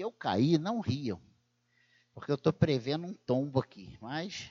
Eu 0.00 0.12
cair, 0.12 0.58
não 0.58 0.80
riam, 0.80 1.20
porque 2.12 2.30
eu 2.30 2.36
estou 2.36 2.52
prevendo 2.52 3.06
um 3.06 3.14
tombo 3.14 3.60
aqui. 3.60 3.98
Mas 4.00 4.50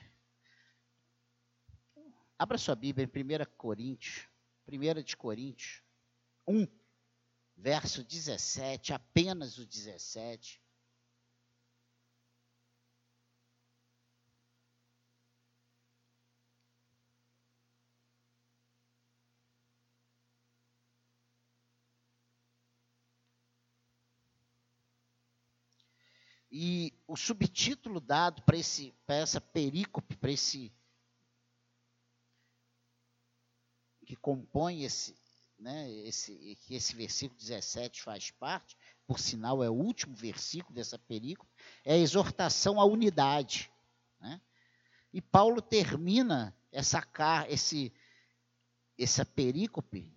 abra 2.38 2.58
sua 2.58 2.76
Bíblia 2.76 3.06
em 3.06 3.24
1 3.24 3.52
Coríntios, 3.58 4.28
1 4.68 5.04
de 5.04 5.16
Coríntios 5.16 5.82
1, 6.48 6.68
verso 7.56 8.04
17, 8.04 8.94
apenas 8.94 9.58
o 9.58 9.66
17. 9.66 10.62
E 26.60 26.92
o 27.08 27.16
subtítulo 27.16 28.00
dado 28.00 28.42
para 28.42 28.58
essa 29.16 29.40
perícope, 29.40 30.18
para 30.18 30.32
esse 30.32 30.74
que 34.04 34.16
compõe 34.16 34.84
esse, 34.84 35.16
né, 35.60 35.88
esse, 35.92 36.58
que 36.62 36.74
esse 36.74 36.96
versículo 36.96 37.40
17 37.40 38.02
faz 38.02 38.32
parte, 38.32 38.76
por 39.06 39.20
sinal 39.20 39.64
é 39.64 39.70
o 39.70 39.74
último 39.74 40.16
versículo 40.16 40.74
dessa 40.74 40.98
perícope, 40.98 41.48
é 41.86 41.94
a 41.94 41.98
exortação 41.98 42.82
à 42.82 42.86
unidade. 42.86 43.72
Né? 44.20 44.42
E 45.14 45.22
Paulo 45.22 45.62
termina 45.62 46.58
essa, 46.72 47.08
esse, 47.50 47.94
essa 48.98 49.24
perícope, 49.24 50.12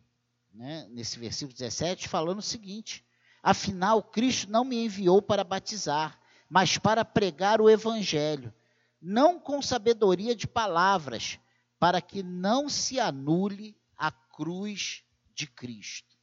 né, 0.55 0.89
nesse 0.89 1.19
versículo 1.19 1.53
17, 1.53 2.09
falando 2.09 2.39
o 2.39 2.43
seguinte: 2.43 3.05
Afinal, 3.43 4.03
Cristo 4.03 4.51
não 4.51 4.65
me 4.65 4.87
enviou 4.87 5.21
para 5.21 5.45
batizar, 5.45 6.20
mas 6.51 6.77
para 6.77 7.05
pregar 7.05 7.61
o 7.61 7.71
evangelho, 7.71 8.53
não 9.01 9.39
com 9.39 9.63
sabedoria 9.63 10.35
de 10.35 10.49
palavras, 10.49 11.39
para 11.79 12.03
que 12.03 12.25
não 12.25 12.69
se 12.69 12.99
anule 12.99 13.81
a 13.97 14.11
cruz 14.11 15.05
de 15.33 15.47
Cristo. 15.47 16.19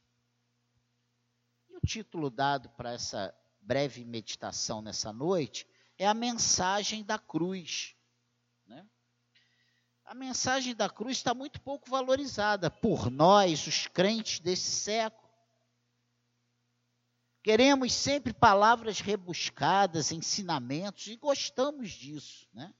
E 1.70 1.76
o 1.76 1.80
título 1.80 2.28
dado 2.28 2.68
para 2.70 2.92
essa 2.92 3.34
breve 3.60 4.04
meditação 4.04 4.82
nessa 4.82 5.12
noite 5.12 5.66
é 5.96 6.06
a 6.06 6.14
mensagem 6.14 7.02
da 7.02 7.18
cruz. 7.18 7.96
Né? 8.66 8.86
A 10.04 10.14
mensagem 10.14 10.74
da 10.74 10.90
cruz 10.90 11.16
está 11.16 11.32
muito 11.32 11.60
pouco 11.60 11.90
valorizada 11.90 12.70
por 12.70 13.10
nós, 13.10 13.66
os 13.66 13.86
crentes 13.86 14.40
desse 14.40 14.70
século. 14.70 15.27
Queremos 17.48 17.94
sempre 17.94 18.34
palavras 18.34 19.00
rebuscadas, 19.00 20.12
ensinamentos, 20.12 21.06
e 21.06 21.16
gostamos 21.16 21.92
disso, 21.92 22.46
né? 22.52 22.74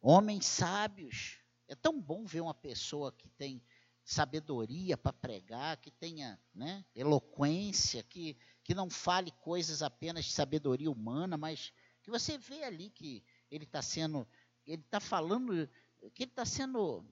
Homens 0.00 0.46
sábios. 0.46 1.36
É 1.66 1.74
tão 1.74 2.00
bom 2.00 2.24
ver 2.24 2.40
uma 2.40 2.54
pessoa 2.54 3.12
que 3.12 3.28
tem 3.28 3.62
sabedoria 4.02 4.96
para 4.96 5.12
pregar, 5.12 5.76
que 5.76 5.90
tenha 5.90 6.40
né, 6.54 6.82
eloquência, 6.94 8.02
que, 8.02 8.38
que 8.64 8.74
não 8.74 8.88
fale 8.88 9.32
coisas 9.32 9.82
apenas 9.82 10.24
de 10.24 10.32
sabedoria 10.32 10.90
humana, 10.90 11.36
mas 11.36 11.74
que 12.02 12.10
você 12.10 12.38
vê 12.38 12.64
ali 12.64 12.88
que 12.88 13.22
ele 13.50 13.64
está 13.64 13.82
sendo, 13.82 14.26
ele 14.66 14.80
está 14.80 14.98
falando, 14.98 15.68
que 16.14 16.22
ele 16.22 16.30
está 16.30 16.46
sendo 16.46 17.04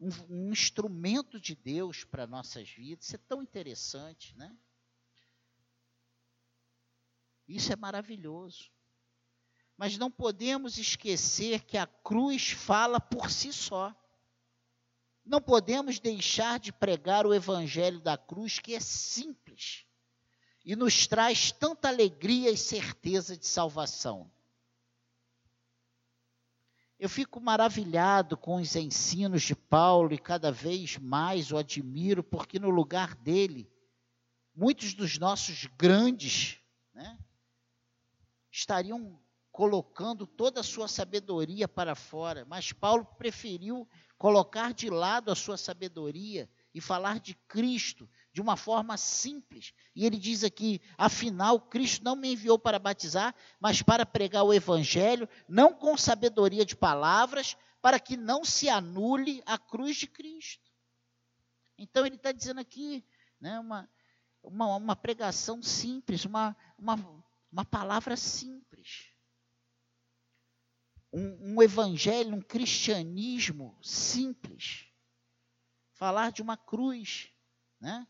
um, 0.00 0.10
um 0.30 0.52
instrumento 0.52 1.40
de 1.40 1.56
Deus 1.56 2.04
para 2.04 2.24
nossas 2.24 2.70
vidas. 2.70 3.06
Isso 3.06 3.16
é 3.16 3.20
tão 3.26 3.42
interessante, 3.42 4.36
né? 4.36 4.56
Isso 7.48 7.72
é 7.72 7.76
maravilhoso. 7.76 8.70
Mas 9.76 9.96
não 9.96 10.10
podemos 10.10 10.76
esquecer 10.76 11.62
que 11.64 11.78
a 11.78 11.86
cruz 11.86 12.50
fala 12.50 13.00
por 13.00 13.30
si 13.30 13.52
só. 13.52 13.94
Não 15.24 15.40
podemos 15.40 15.98
deixar 15.98 16.58
de 16.58 16.72
pregar 16.72 17.26
o 17.26 17.34
evangelho 17.34 18.00
da 18.00 18.18
cruz, 18.18 18.58
que 18.58 18.74
é 18.74 18.80
simples 18.80 19.88
e 20.68 20.76
nos 20.76 21.06
traz 21.06 21.50
tanta 21.50 21.88
alegria 21.88 22.50
e 22.50 22.56
certeza 22.58 23.34
de 23.38 23.46
salvação. 23.46 24.30
Eu 26.98 27.08
fico 27.08 27.40
maravilhado 27.40 28.36
com 28.36 28.56
os 28.56 28.76
ensinos 28.76 29.44
de 29.44 29.56
Paulo 29.56 30.12
e 30.12 30.18
cada 30.18 30.52
vez 30.52 30.98
mais 30.98 31.50
o 31.50 31.56
admiro, 31.56 32.22
porque 32.22 32.58
no 32.58 32.68
lugar 32.68 33.14
dele, 33.14 33.66
muitos 34.54 34.92
dos 34.92 35.16
nossos 35.16 35.64
grandes, 35.78 36.58
né, 36.92 37.18
estariam 38.58 39.18
colocando 39.52 40.26
toda 40.26 40.60
a 40.60 40.64
sua 40.64 40.88
sabedoria 40.88 41.66
para 41.66 41.94
fora, 41.94 42.44
mas 42.44 42.72
Paulo 42.72 43.04
preferiu 43.04 43.88
colocar 44.16 44.74
de 44.74 44.90
lado 44.90 45.30
a 45.30 45.34
sua 45.34 45.56
sabedoria 45.56 46.48
e 46.74 46.80
falar 46.80 47.20
de 47.20 47.34
Cristo 47.46 48.08
de 48.32 48.40
uma 48.40 48.56
forma 48.56 48.96
simples. 48.96 49.72
E 49.94 50.04
ele 50.04 50.16
diz 50.16 50.44
aqui: 50.44 50.80
afinal, 50.96 51.60
Cristo 51.60 52.04
não 52.04 52.16
me 52.16 52.32
enviou 52.32 52.58
para 52.58 52.78
batizar, 52.78 53.34
mas 53.60 53.82
para 53.82 54.04
pregar 54.04 54.44
o 54.44 54.52
Evangelho, 54.52 55.28
não 55.48 55.72
com 55.72 55.96
sabedoria 55.96 56.64
de 56.64 56.76
palavras, 56.76 57.56
para 57.80 57.98
que 57.98 58.16
não 58.16 58.44
se 58.44 58.68
anule 58.68 59.42
a 59.46 59.56
cruz 59.56 59.96
de 59.96 60.06
Cristo. 60.06 60.70
Então, 61.76 62.04
ele 62.04 62.16
está 62.16 62.32
dizendo 62.32 62.60
aqui 62.60 63.04
né, 63.40 63.58
uma, 63.60 63.88
uma, 64.42 64.76
uma 64.76 64.96
pregação 64.96 65.62
simples, 65.62 66.24
uma, 66.24 66.56
uma 66.76 67.17
uma 67.50 67.64
palavra 67.64 68.16
simples. 68.16 69.12
Um, 71.12 71.54
um, 71.54 71.62
evangelho, 71.62 72.34
um 72.34 72.40
cristianismo 72.40 73.78
simples. 73.82 74.86
Falar 75.94 76.30
de 76.30 76.42
uma 76.42 76.56
cruz, 76.56 77.30
né? 77.80 78.06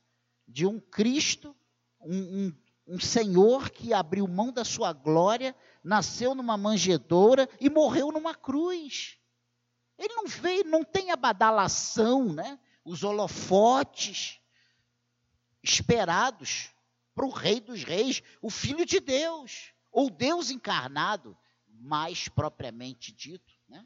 de 0.47 0.67
um 0.67 0.81
Cristo, 0.81 1.57
um, 2.01 2.47
um, 2.47 2.57
um 2.87 3.01
Senhor 3.01 3.71
que 3.71 3.93
abriu 3.93 4.27
mão 4.27 4.53
da 4.53 4.65
sua 4.65 4.93
glória, 4.93 5.55
nasceu 5.85 6.35
numa 6.35 6.57
manjedoura 6.57 7.49
e 7.61 7.71
morreu 7.71 8.11
numa 8.11 8.35
cruz. 8.35 9.19
Ele 9.97 10.15
não 10.15 10.27
veio, 10.27 10.65
não 10.65 10.85
tem 10.85 11.11
a 11.11 11.17
badalação, 11.17 12.33
né? 12.33 12.59
os 12.85 13.05
holofotes 13.05 14.41
esperados 15.63 16.71
para 17.19 17.27
o 17.27 17.31
Rei 17.31 17.61
dos 17.61 17.83
Reis, 17.83 18.23
o 18.41 18.49
Filho 18.49 18.87
de 18.87 19.01
Deus, 19.01 19.75
ou 19.91 20.09
Deus 20.09 20.51
encarnado, 20.51 21.37
mais 21.67 22.29
propriamente 22.29 23.11
dito. 23.11 23.53
Né? 23.69 23.85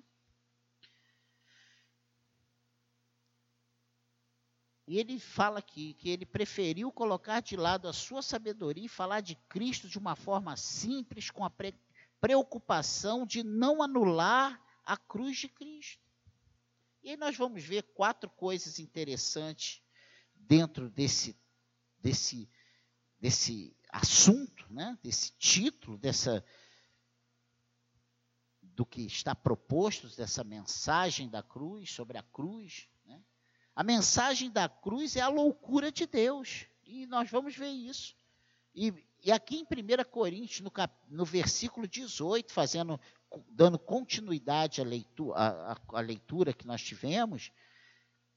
E 4.87 4.99
ele 4.99 5.19
fala 5.19 5.61
aqui 5.61 5.95
que 5.95 6.11
ele 6.11 6.27
preferiu 6.27 6.93
colocar 6.93 7.41
de 7.41 7.57
lado 7.57 7.89
a 7.89 7.93
sua 7.95 8.21
sabedoria 8.21 8.85
e 8.85 8.89
falar 8.89 9.23
de 9.23 9.35
Cristo 9.49 9.89
de 9.89 9.99
uma 9.99 10.15
forma 10.15 10.55
simples, 10.55 11.31
com 11.31 11.43
a 11.43 11.49
pre 11.49 11.75
preocupação 12.21 13.27
de 13.27 13.43
não 13.43 13.83
anular 13.83 14.63
a 14.85 14.97
cruz 14.97 15.39
de 15.39 15.49
Cristo. 15.49 16.07
E 17.03 17.11
aí 17.11 17.17
nós 17.17 17.35
vamos 17.37 17.65
ver 17.65 17.83
quatro 17.95 18.29
coisas 18.29 18.79
interessantes 18.79 19.83
dentro 20.37 20.89
desse, 20.89 21.37
desse 21.99 22.49
desse 23.23 23.73
assunto, 23.89 24.67
né, 24.69 24.99
desse 25.01 25.31
título, 25.39 25.97
dessa 25.97 26.45
do 28.61 28.85
que 28.85 29.03
está 29.03 29.33
proposto 29.33 30.09
dessa 30.17 30.43
mensagem 30.43 31.29
da 31.29 31.43
cruz, 31.43 31.91
sobre 31.91 32.19
a 32.19 32.23
cruz. 32.23 32.89
Né? 33.05 33.23
A 33.77 33.85
mensagem 33.85 34.51
da 34.51 34.69
cruz 34.69 35.15
é 35.15 35.21
a 35.21 35.29
loucura 35.29 35.93
de 35.93 36.07
Deus. 36.07 36.67
E 36.85 37.07
nós 37.07 37.31
vamos 37.31 37.55
ver 37.55 37.69
isso. 37.69 38.17
E, 38.75 38.93
e 39.23 39.31
aqui 39.31 39.59
em 39.59 39.63
1 39.63 40.11
Coríntios, 40.11 40.61
no, 40.61 40.71
cap, 40.71 40.93
no 41.09 41.25
versículo 41.25 41.87
18, 41.87 42.51
fazendo, 42.51 42.99
dando 43.51 43.79
continuidade 43.79 44.81
à 44.81 44.85
leitura, 44.85 45.37
à, 45.39 45.77
à 45.93 46.01
leitura 46.01 46.55
que 46.55 46.67
nós 46.67 46.83
tivemos, 46.83 47.53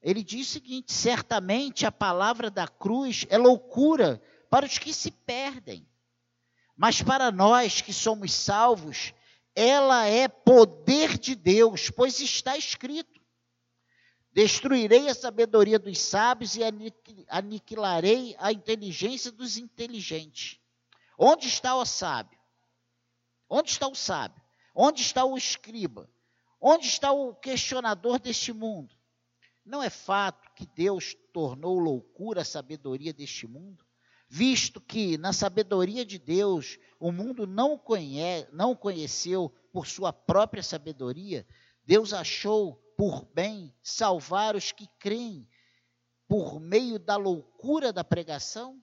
ele 0.02 0.22
diz 0.22 0.50
o 0.50 0.52
seguinte: 0.52 0.92
certamente 0.92 1.86
a 1.86 1.92
palavra 1.92 2.52
da 2.52 2.68
cruz 2.68 3.26
é 3.30 3.38
loucura 3.38 4.22
para 4.50 4.66
os 4.66 4.78
que 4.78 4.94
se 4.94 5.12
perdem. 5.12 5.88
Mas 6.76 7.02
para 7.02 7.32
nós 7.32 7.82
que 7.82 7.94
somos 7.94 8.34
salvos, 8.34 9.14
ela 9.56 10.06
é 10.06 10.28
poder 10.28 11.18
de 11.18 11.34
Deus, 11.34 11.90
pois 11.90 12.20
está 12.20 12.58
escrito: 12.58 13.22
Destruirei 14.34 15.08
a 15.08 15.16
sabedoria 15.16 15.80
dos 15.80 15.98
sábios 15.98 16.58
e 16.58 16.62
aniquilarei 17.30 18.36
a 18.38 18.52
inteligência 18.52 19.32
dos 19.32 19.56
inteligentes. 19.56 20.60
Onde 21.18 21.48
está 21.48 21.74
o 21.76 21.86
sábio? 21.86 22.38
Onde 23.50 23.72
está 23.72 23.88
o 23.88 23.96
sábio? 23.96 24.44
Onde 24.76 25.02
está 25.02 25.24
o 25.24 25.38
escriba? 25.38 26.10
Onde 26.60 26.88
está 26.88 27.14
o 27.14 27.34
questionador 27.34 28.20
deste 28.20 28.52
mundo? 28.52 28.94
Não 29.64 29.82
é 29.82 29.90
fato 29.90 30.52
que 30.54 30.66
Deus 30.66 31.16
tornou 31.32 31.80
loucura 31.80 32.42
a 32.42 32.46
sabedoria 32.46 33.14
deste 33.14 33.48
mundo? 33.48 33.85
Visto 34.28 34.82
que 34.82 35.18
na 35.18 35.32
sabedoria 35.32 36.06
de 36.06 36.18
Deus 36.18 36.78
o 37.00 37.12
mundo 37.12 37.46
não, 37.46 37.78
conhece, 37.78 38.48
não 38.52 38.76
conheceu 38.76 39.54
por 39.72 39.88
sua 39.88 40.12
própria 40.12 40.64
sabedoria, 40.64 41.46
Deus 41.86 42.14
achou 42.14 42.76
por 42.98 43.26
bem 43.34 43.74
salvar 43.82 44.56
os 44.56 44.72
que 44.72 44.88
creem 45.00 45.48
por 46.28 46.60
meio 46.60 46.98
da 46.98 47.18
loucura 47.18 47.94
da 47.94 48.04
pregação? 48.04 48.82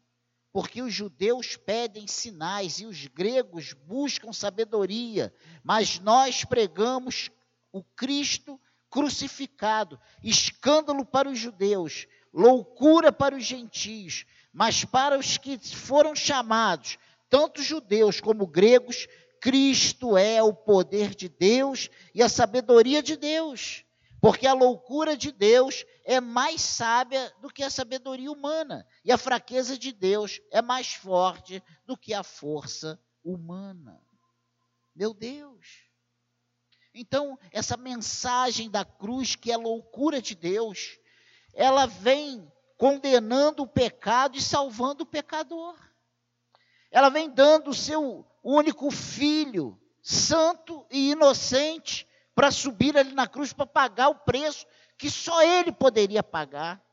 Porque 0.52 0.82
os 0.82 0.92
judeus 0.92 1.56
pedem 1.56 2.06
sinais 2.06 2.78
e 2.78 2.86
os 2.86 3.06
gregos 3.06 3.72
buscam 3.72 4.32
sabedoria, 4.32 5.34
mas 5.62 5.98
nós 5.98 6.44
pregamos 6.44 7.30
o 7.72 7.82
Cristo 7.82 8.60
crucificado, 8.90 9.98
escândalo 10.22 11.06
para 11.06 11.28
os 11.28 11.38
judeus, 11.38 12.06
loucura 12.32 13.10
para 13.10 13.34
os 13.34 13.44
gentios, 13.44 14.26
mas 14.52 14.84
para 14.84 15.18
os 15.18 15.38
que 15.38 15.58
foram 15.58 16.14
chamados, 16.14 16.98
tanto 17.30 17.62
judeus 17.62 18.20
como 18.20 18.46
gregos, 18.46 19.08
Cristo 19.40 20.16
é 20.16 20.42
o 20.42 20.52
poder 20.52 21.14
de 21.14 21.28
Deus 21.28 21.88
e 22.14 22.22
a 22.22 22.28
sabedoria 22.28 23.02
de 23.02 23.16
Deus. 23.16 23.84
Porque 24.20 24.46
a 24.46 24.52
loucura 24.52 25.16
de 25.16 25.32
Deus 25.32 25.84
é 26.04 26.20
mais 26.20 26.60
sábia 26.60 27.32
do 27.40 27.48
que 27.48 27.64
a 27.64 27.70
sabedoria 27.70 28.30
humana, 28.30 28.86
e 29.04 29.10
a 29.10 29.18
fraqueza 29.18 29.76
de 29.76 29.92
Deus 29.92 30.40
é 30.52 30.62
mais 30.62 30.94
forte 30.94 31.60
do 31.84 31.96
que 31.96 32.14
a 32.14 32.22
força 32.22 33.00
humana. 33.24 34.00
Meu 34.94 35.12
Deus. 35.12 35.90
Então, 36.94 37.38
essa 37.50 37.76
mensagem 37.76 38.70
da 38.70 38.84
cruz, 38.84 39.34
que 39.34 39.50
é 39.50 39.56
loucura 39.56 40.22
de 40.22 40.36
Deus, 40.36 40.98
ela 41.54 41.86
vem 41.86 42.46
condenando 42.82 43.62
o 43.62 43.68
pecado 43.68 44.36
e 44.36 44.42
salvando 44.42 45.04
o 45.04 45.06
pecador. 45.06 45.78
Ela 46.90 47.10
vem 47.10 47.30
dando 47.30 47.70
o 47.70 47.74
seu 47.74 48.26
único 48.42 48.90
filho, 48.90 49.80
santo 50.02 50.84
e 50.90 51.12
inocente, 51.12 52.08
para 52.34 52.50
subir 52.50 52.98
ali 52.98 53.12
na 53.12 53.28
cruz 53.28 53.52
para 53.52 53.66
pagar 53.66 54.08
o 54.08 54.16
preço 54.16 54.66
que 54.98 55.08
só 55.08 55.44
ele 55.44 55.70
poderia 55.70 56.24
pagar. 56.24 56.84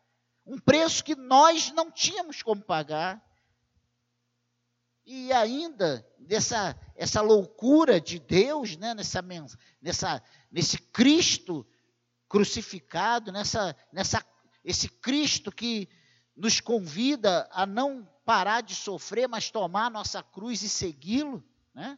Um 0.46 0.60
preço 0.60 1.04
que 1.04 1.16
nós 1.16 1.72
não 1.72 1.90
tínhamos 1.90 2.44
como 2.44 2.62
pagar. 2.62 3.20
E 5.04 5.34
ainda 5.34 6.08
dessa 6.20 6.80
essa 6.96 7.20
loucura 7.20 8.00
de 8.00 8.20
Deus, 8.20 8.78
né, 8.78 8.94
nessa, 8.94 9.24
nessa, 9.82 10.22
nesse 10.52 10.78
Cristo 10.78 11.66
crucificado, 12.28 13.32
nessa, 13.32 13.76
nessa, 13.92 14.24
esse 14.70 14.88
Cristo 14.88 15.52
que 15.52 15.90
nos 16.36 16.62
convida 16.62 17.50
a 17.52 17.66
não 17.66 18.08
parar 18.24 18.62
de 18.62 18.76
sofrer, 18.76 19.28
mas 19.28 19.50
tomar 19.50 19.90
nossa 19.90 20.22
cruz 20.22 20.62
e 20.62 20.70
segui-lo, 20.70 21.44
né? 21.74 21.98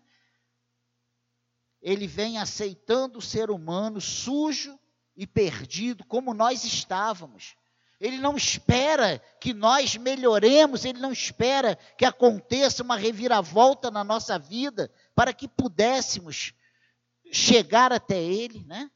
ele 1.81 2.07
vem 2.07 2.37
aceitando 2.37 3.19
o 3.19 3.21
ser 3.21 3.51
humano 3.51 3.99
sujo 3.99 4.79
e 5.17 5.27
perdido, 5.27 6.05
como 6.05 6.33
nós 6.33 6.63
estávamos. 6.63 7.57
Ele 7.99 8.17
não 8.19 8.37
espera 8.37 9.19
que 9.41 9.53
nós 9.53 9.97
melhoremos, 9.97 10.85
ele 10.85 10.99
não 10.99 11.11
espera 11.11 11.75
que 11.97 12.05
aconteça 12.05 12.81
uma 12.81 12.95
reviravolta 12.95 13.91
na 13.91 14.01
nossa 14.01 14.39
vida 14.39 14.89
para 15.13 15.33
que 15.33 15.45
pudéssemos 15.45 16.53
chegar 17.33 17.91
até 17.91 18.23
ele, 18.23 18.63
né? 18.63 18.89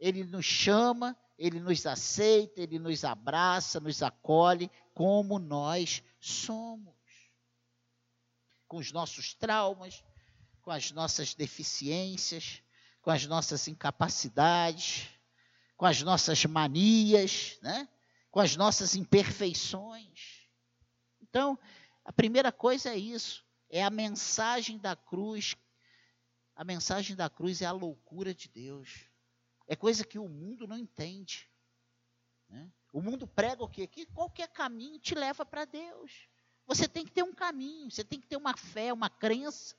Ele 0.00 0.24
nos 0.24 0.46
chama, 0.46 1.14
ele 1.38 1.58
nos 1.60 1.86
aceita, 1.86 2.60
ele 2.60 2.78
nos 2.78 3.04
abraça, 3.04 3.80
nos 3.80 4.02
acolhe 4.02 4.70
como 4.94 5.38
nós 5.38 6.02
somos. 6.20 6.94
Com 8.68 8.78
os 8.78 8.92
nossos 8.92 9.34
traumas, 9.34 10.02
com 10.62 10.70
as 10.70 10.90
nossas 10.92 11.34
deficiências, 11.34 12.62
com 13.02 13.10
as 13.10 13.26
nossas 13.26 13.66
incapacidades, 13.68 15.08
com 15.76 15.84
as 15.84 16.00
nossas 16.02 16.44
manias, 16.44 17.58
né? 17.60 17.88
com 18.30 18.40
as 18.40 18.56
nossas 18.56 18.94
imperfeições. 18.94 20.46
Então, 21.20 21.58
a 22.04 22.12
primeira 22.12 22.50
coisa 22.50 22.90
é 22.90 22.96
isso, 22.96 23.44
é 23.68 23.82
a 23.82 23.90
mensagem 23.90 24.78
da 24.78 24.94
cruz. 24.94 25.56
A 26.54 26.64
mensagem 26.64 27.16
da 27.16 27.28
cruz 27.28 27.62
é 27.62 27.66
a 27.66 27.72
loucura 27.72 28.34
de 28.34 28.48
Deus. 28.48 29.11
É 29.72 29.74
coisa 29.74 30.04
que 30.04 30.18
o 30.18 30.28
mundo 30.28 30.66
não 30.66 30.76
entende. 30.76 31.50
Né? 32.46 32.70
O 32.92 33.00
mundo 33.00 33.26
prega 33.26 33.64
o 33.64 33.68
quê? 33.68 33.86
Que 33.86 34.04
qualquer 34.04 34.48
caminho 34.48 34.98
te 34.98 35.14
leva 35.14 35.46
para 35.46 35.64
Deus. 35.64 36.28
Você 36.66 36.86
tem 36.86 37.06
que 37.06 37.10
ter 37.10 37.22
um 37.22 37.32
caminho, 37.32 37.90
você 37.90 38.04
tem 38.04 38.20
que 38.20 38.26
ter 38.26 38.36
uma 38.36 38.54
fé, 38.54 38.92
uma 38.92 39.08
crença. 39.08 39.74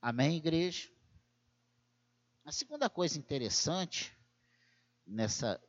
Amém, 0.00 0.38
igreja? 0.38 0.90
A 2.46 2.50
segunda 2.50 2.88
coisa 2.88 3.18
interessante 3.18 4.16
nessa, 5.06 5.62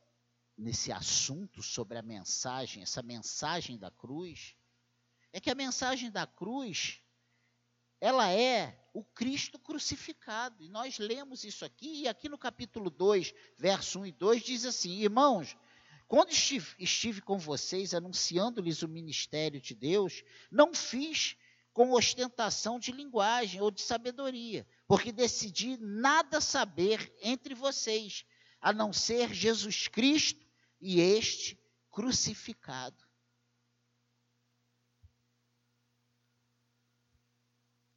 nesse 0.56 0.90
assunto 0.90 1.62
sobre 1.62 1.98
a 1.98 2.02
mensagem, 2.02 2.82
essa 2.82 3.02
mensagem 3.02 3.76
da 3.76 3.90
cruz, 3.90 4.56
é 5.30 5.38
que 5.38 5.50
a 5.50 5.54
mensagem 5.54 6.10
da 6.10 6.26
cruz, 6.26 7.02
ela 8.00 8.30
é 8.32 8.76
o 8.92 9.04
Cristo 9.04 9.58
crucificado. 9.58 10.62
E 10.62 10.68
nós 10.68 10.98
lemos 10.98 11.44
isso 11.44 11.64
aqui, 11.64 12.02
e 12.02 12.08
aqui 12.08 12.28
no 12.28 12.38
capítulo 12.38 12.90
2, 12.90 13.34
verso 13.56 14.00
1 14.00 14.06
e 14.06 14.12
2, 14.12 14.42
diz 14.42 14.64
assim: 14.64 15.00
Irmãos, 15.00 15.56
quando 16.08 16.30
estive, 16.30 16.74
estive 16.78 17.20
com 17.20 17.38
vocês 17.38 17.94
anunciando-lhes 17.94 18.82
o 18.82 18.88
ministério 18.88 19.60
de 19.60 19.74
Deus, 19.74 20.24
não 20.50 20.74
fiz 20.74 21.36
com 21.72 21.92
ostentação 21.92 22.80
de 22.80 22.90
linguagem 22.90 23.60
ou 23.60 23.70
de 23.70 23.80
sabedoria, 23.80 24.66
porque 24.88 25.12
decidi 25.12 25.76
nada 25.76 26.40
saber 26.40 27.14
entre 27.22 27.54
vocês, 27.54 28.24
a 28.60 28.72
não 28.72 28.92
ser 28.92 29.32
Jesus 29.32 29.86
Cristo 29.86 30.44
e 30.80 31.00
este 31.00 31.58
crucificado. 31.90 33.09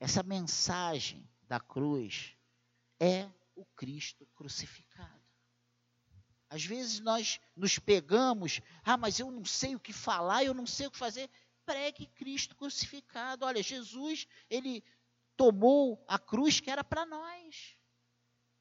Essa 0.04 0.22
mensagem 0.22 1.26
da 1.48 1.62
cruz 1.62 2.36
é 3.00 3.26
o 3.56 3.64
Cristo 3.64 4.28
crucificado. 4.36 5.24
Às 6.50 6.66
vezes 6.66 7.00
nós 7.00 7.40
nos 7.56 7.80
pegamos, 7.80 8.60
ah, 8.84 8.98
mas 8.98 9.18
eu 9.18 9.32
não 9.32 9.46
sei 9.46 9.76
o 9.76 9.80
que 9.80 9.94
falar, 9.94 10.44
eu 10.44 10.54
não 10.54 10.66
sei 10.66 10.88
o 10.88 10.92
que 10.92 10.98
fazer 10.98 11.30
pregue 11.66 12.06
Cristo 12.08 12.54
crucificado. 12.54 13.46
Olha, 13.46 13.64
Jesus, 13.64 14.28
ele 14.50 14.84
tomou 15.38 16.04
a 16.06 16.20
cruz 16.20 16.60
que 16.60 16.70
era 16.70 16.84
para 16.84 17.06
nós. 17.06 17.78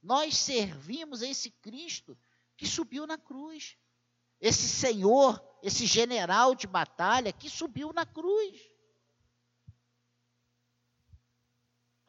Nós 0.00 0.36
servimos 0.36 1.24
a 1.24 1.26
esse 1.26 1.50
Cristo 1.50 2.16
que 2.56 2.68
subiu 2.68 3.04
na 3.04 3.18
cruz. 3.18 3.76
Esse 4.40 4.68
Senhor, 4.68 5.42
esse 5.60 5.86
general 5.86 6.54
de 6.54 6.68
batalha 6.68 7.32
que 7.32 7.50
subiu 7.50 7.92
na 7.92 8.06
cruz. 8.06 8.71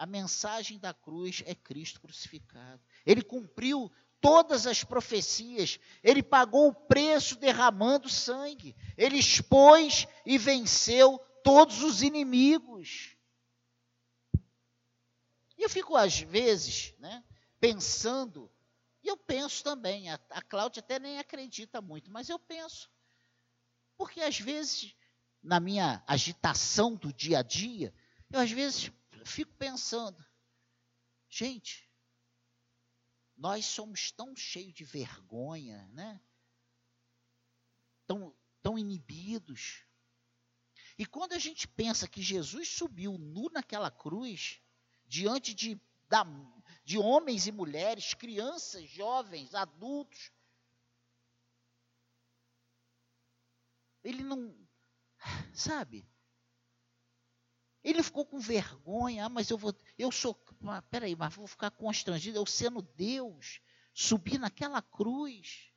A 0.04 0.06
mensagem 0.06 0.78
da 0.78 0.94
cruz 0.94 1.42
é 1.46 1.56
Cristo 1.56 2.02
crucificado. 2.02 2.84
Ele 3.06 3.22
cumpriu 3.22 3.90
todas 4.20 4.68
as 4.68 4.84
profecias, 4.84 5.80
ele 6.04 6.22
pagou 6.22 6.68
o 6.68 6.76
preço 6.76 7.38
derramando 7.38 8.10
sangue, 8.10 8.76
ele 8.98 9.18
expôs 9.18 10.06
e 10.26 10.38
venceu 10.38 11.18
todos 11.42 11.82
os 11.82 12.02
inimigos. 12.02 13.16
E 15.58 15.64
eu 15.64 15.70
fico, 15.70 15.96
às 15.96 16.20
vezes, 16.20 16.94
né, 17.00 17.24
pensando, 17.58 18.52
e 19.02 19.08
eu 19.08 19.16
penso 19.16 19.64
também, 19.64 20.10
a, 20.10 20.20
a 20.32 20.42
Cláudia 20.42 20.82
até 20.82 21.00
nem 21.00 21.18
acredita 21.18 21.80
muito, 21.80 22.12
mas 22.12 22.28
eu 22.28 22.38
penso, 22.38 22.92
porque 23.96 24.20
às 24.20 24.38
vezes, 24.38 24.98
na 25.42 25.62
minha 25.62 26.04
agitação 26.06 26.94
do 26.94 27.14
dia 27.14 27.40
a 27.40 27.42
dia, 27.42 27.94
eu 28.30 28.42
às 28.42 28.52
vezes 28.52 28.92
fico 29.26 29.54
pensando, 29.56 30.24
gente, 31.30 31.90
nós 33.36 33.66
somos 33.66 34.12
tão 34.12 34.36
cheios 34.36 34.74
de 34.74 34.84
vergonha, 34.84 35.88
né? 35.94 36.22
Tão, 38.06 38.36
tão 38.62 38.78
inibidos. 38.78 39.86
E 40.98 41.06
quando 41.06 41.34
a 41.34 41.40
gente 41.40 41.68
pensa 41.68 42.08
que 42.08 42.22
Jesus 42.22 42.70
subiu 42.70 43.18
nu 43.18 43.50
naquela 43.52 43.90
cruz, 43.90 44.62
diante 45.06 45.54
de, 45.54 45.80
da, 46.08 46.26
de 46.84 46.98
homens 46.98 47.48
e 47.48 47.52
mulheres, 47.52 48.14
crianças, 48.14 48.88
jovens, 48.90 49.56
adultos, 49.56 50.32
ele 54.04 54.24
não, 54.24 54.56
sabe? 55.54 56.08
Ele 57.84 58.02
ficou 58.02 58.26
com 58.26 58.40
vergonha, 58.40 59.26
ah, 59.26 59.30
mas 59.30 59.50
eu 59.50 59.58
vou, 59.58 59.76
eu 59.98 60.12
sou, 60.12 60.38
mas, 60.62 60.84
peraí, 60.90 61.16
mas 61.16 61.34
vou 61.34 61.48
ficar 61.48 61.70
constrangido, 61.72 62.38
eu 62.38 62.46
sendo 62.46 62.82
Deus, 62.82 63.60
subir 63.94 64.40
naquela 64.40 64.82
cruz. 64.82 65.74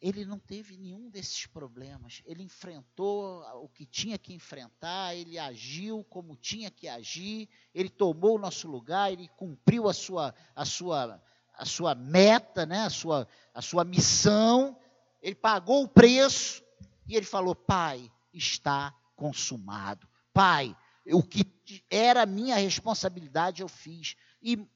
ele 0.00 0.24
não 0.24 0.38
teve 0.38 0.76
nenhum 0.76 1.08
desses 1.08 1.46
problemas. 1.46 2.22
Ele 2.24 2.42
enfrentou 2.42 3.42
o 3.62 3.68
que 3.68 3.84
tinha 3.84 4.18
que 4.18 4.32
enfrentar, 4.32 5.14
ele 5.14 5.38
agiu 5.38 6.04
como 6.04 6.36
tinha 6.36 6.70
que 6.70 6.86
agir, 6.86 7.48
ele 7.74 7.88
tomou 7.88 8.36
o 8.36 8.38
nosso 8.38 8.68
lugar, 8.68 9.12
ele 9.12 9.28
cumpriu 9.36 9.88
a 9.88 9.94
sua, 9.94 10.34
a 10.54 10.64
sua, 10.64 11.22
a 11.54 11.64
sua 11.64 11.94
meta, 11.94 12.66
né? 12.66 12.82
a, 12.82 12.90
sua, 12.90 13.26
a 13.52 13.62
sua 13.62 13.84
missão, 13.84 14.78
ele 15.20 15.34
pagou 15.34 15.82
o 15.82 15.88
preço 15.88 16.62
e 17.08 17.16
ele 17.16 17.26
falou: 17.26 17.54
Pai, 17.54 18.10
está 18.36 18.94
consumado. 19.14 20.08
Pai, 20.32 20.76
o 21.06 21.22
que 21.22 21.44
era 21.90 22.26
minha 22.26 22.56
responsabilidade 22.56 23.62
eu 23.62 23.68
fiz. 23.68 24.16
E 24.42 24.68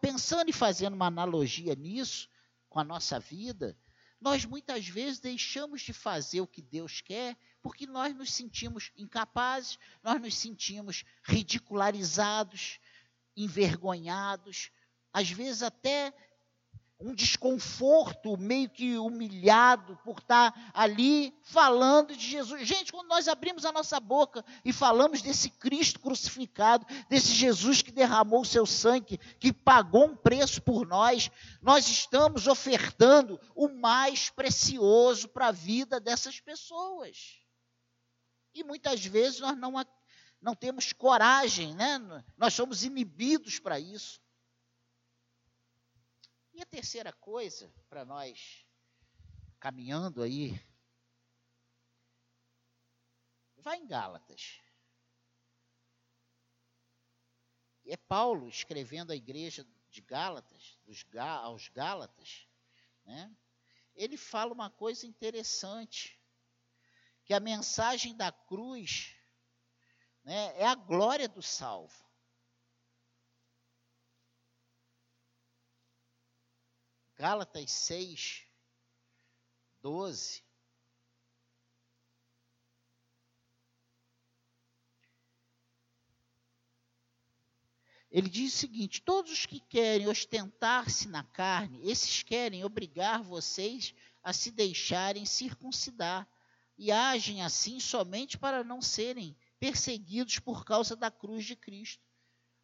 pensando 0.00 0.48
e 0.48 0.52
fazendo 0.52 0.94
uma 0.94 1.06
analogia 1.06 1.74
nisso, 1.74 2.28
com 2.68 2.78
a 2.78 2.84
nossa 2.84 3.18
vida, 3.18 3.76
nós 4.20 4.44
muitas 4.44 4.86
vezes 4.86 5.18
deixamos 5.18 5.82
de 5.82 5.92
fazer 5.92 6.40
o 6.40 6.46
que 6.46 6.62
Deus 6.62 7.00
quer 7.00 7.36
porque 7.62 7.86
nós 7.86 8.14
nos 8.14 8.32
sentimos 8.32 8.90
incapazes, 8.96 9.78
nós 10.02 10.20
nos 10.20 10.36
sentimos 10.36 11.04
ridicularizados, 11.22 12.80
envergonhados, 13.36 14.70
às 15.12 15.30
vezes 15.30 15.62
até 15.62 16.12
um 17.02 17.14
desconforto, 17.14 18.36
meio 18.36 18.70
que 18.70 18.96
humilhado 18.96 19.98
por 20.04 20.18
estar 20.20 20.70
ali 20.72 21.34
falando 21.42 22.16
de 22.16 22.24
Jesus. 22.24 22.66
Gente, 22.66 22.92
quando 22.92 23.08
nós 23.08 23.26
abrimos 23.26 23.64
a 23.64 23.72
nossa 23.72 23.98
boca 23.98 24.44
e 24.64 24.72
falamos 24.72 25.20
desse 25.20 25.50
Cristo 25.50 25.98
crucificado, 25.98 26.86
desse 27.08 27.32
Jesus 27.32 27.82
que 27.82 27.90
derramou 27.90 28.42
o 28.42 28.46
seu 28.46 28.64
sangue, 28.64 29.18
que 29.40 29.52
pagou 29.52 30.06
um 30.06 30.16
preço 30.16 30.62
por 30.62 30.86
nós, 30.86 31.30
nós 31.60 31.88
estamos 31.88 32.46
ofertando 32.46 33.40
o 33.54 33.68
mais 33.68 34.30
precioso 34.30 35.28
para 35.28 35.48
a 35.48 35.52
vida 35.52 35.98
dessas 35.98 36.38
pessoas. 36.38 37.42
E 38.54 38.62
muitas 38.62 39.04
vezes 39.04 39.40
nós 39.40 39.58
não, 39.58 39.72
não 40.40 40.54
temos 40.54 40.92
coragem, 40.92 41.74
né? 41.74 41.98
nós 42.38 42.54
somos 42.54 42.84
inibidos 42.84 43.58
para 43.58 43.80
isso. 43.80 44.21
E 46.52 46.60
a 46.60 46.66
terceira 46.66 47.12
coisa, 47.12 47.72
para 47.88 48.04
nós 48.04 48.66
caminhando 49.58 50.22
aí, 50.22 50.60
vai 53.56 53.78
em 53.78 53.86
Gálatas. 53.86 54.60
É 57.86 57.96
Paulo 57.96 58.48
escrevendo 58.48 59.12
à 59.12 59.16
igreja 59.16 59.66
de 59.88 60.00
Gálatas, 60.00 60.78
dos, 60.84 61.04
aos 61.42 61.68
Gálatas, 61.68 62.48
né? 63.04 63.34
ele 63.94 64.16
fala 64.16 64.52
uma 64.52 64.70
coisa 64.70 65.06
interessante, 65.06 66.18
que 67.24 67.34
a 67.34 67.40
mensagem 67.40 68.16
da 68.16 68.32
cruz 68.32 69.14
né, 70.24 70.58
é 70.58 70.66
a 70.66 70.74
glória 70.74 71.28
do 71.28 71.42
salvo. 71.42 72.01
Gálatas 77.22 77.70
6, 77.70 78.48
12. 79.80 80.42
Ele 88.10 88.28
diz 88.28 88.52
o 88.52 88.56
seguinte: 88.56 89.00
todos 89.00 89.30
os 89.30 89.46
que 89.46 89.60
querem 89.60 90.08
ostentar-se 90.08 91.06
na 91.06 91.22
carne, 91.22 91.88
esses 91.88 92.24
querem 92.24 92.64
obrigar 92.64 93.22
vocês 93.22 93.94
a 94.20 94.32
se 94.32 94.50
deixarem 94.50 95.24
circuncidar, 95.24 96.28
e 96.76 96.90
agem 96.90 97.40
assim 97.40 97.78
somente 97.78 98.36
para 98.36 98.64
não 98.64 98.82
serem 98.82 99.36
perseguidos 99.60 100.40
por 100.40 100.64
causa 100.64 100.96
da 100.96 101.08
cruz 101.08 101.44
de 101.44 101.54
Cristo. 101.54 102.04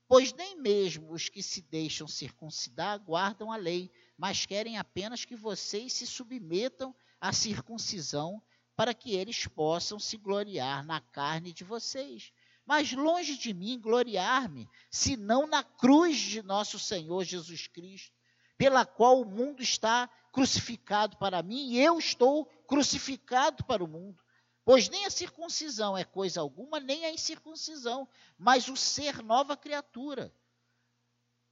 Pois 0.09 0.33
nem 0.33 0.57
mesmo 0.57 1.12
os 1.12 1.29
que 1.29 1.43
se 1.43 1.61
deixam 1.61 2.09
circuncidar 2.09 2.99
guardam 2.99 3.53
a 3.53 3.57
lei, 3.57 3.91
mas 4.17 4.47
querem 4.47 4.79
apenas 4.79 5.27
que 5.27 5.37
vocês 5.37 5.93
se 5.93 6.07
submetam 6.07 6.97
à 7.21 7.31
circuncisão 7.31 8.43
para 8.75 8.95
que 8.95 9.15
eles 9.15 9.47
possam 9.47 9.99
se 9.99 10.17
gloriar 10.17 10.83
na 10.83 10.99
carne 10.99 11.53
de 11.53 11.62
vocês. 11.62 12.33
Mas 12.65 12.93
longe 12.93 13.37
de 13.37 13.53
mim 13.53 13.79
gloriar-me, 13.79 14.67
senão 14.91 15.47
na 15.47 15.62
cruz 15.62 16.17
de 16.17 16.43
nosso 16.43 16.79
Senhor 16.79 17.23
Jesus 17.25 17.67
Cristo, 17.67 18.17
pela 18.57 18.87
qual 18.87 19.21
o 19.21 19.27
mundo 19.27 19.62
está 19.62 20.09
crucificado 20.33 21.19
para 21.19 21.43
mim 21.43 21.73
e 21.73 21.81
eu 21.81 21.99
estou 21.99 22.47
crucificado 22.67 23.62
para 23.65 23.85
o 23.85 23.88
mundo. 23.88 24.23
Pois 24.69 24.91
nem 24.91 25.07
a 25.07 25.11
circuncisão 25.11 25.97
é 25.97 26.05
coisa 26.05 26.43
alguma, 26.43 26.79
nem 26.79 27.07
a 27.07 27.11
incircuncisão, 27.11 28.07
mas 28.37 28.69
o 28.69 28.77
ser 28.77 29.23
nova 29.23 29.57
criatura. 29.57 30.31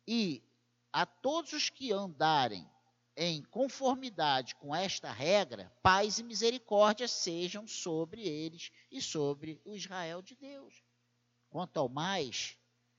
E 0.07 0.45
a 0.93 1.07
todos 1.07 1.55
os 1.55 1.71
que 1.71 1.91
andarem 1.91 2.71
em 3.17 3.43
conformidade 3.45 4.55
com 4.57 4.77
esta 4.77 5.11
regra, 5.11 5.73
paz 5.83 6.19
e 6.19 6.23
misericórdia 6.23 7.09
sejam 7.09 7.67
sobre 7.67 8.21
eles 8.21 8.71
e 8.93 9.01
sobre 9.01 9.63
o 9.65 9.75
Israel 9.75 10.21
de 10.21 10.37
Deus. 10.37 10.85
Quanto 11.49 11.79
ao 11.79 11.89
mais, 11.89 12.59